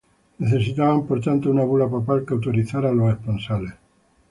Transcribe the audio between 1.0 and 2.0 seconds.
por tanto, una bula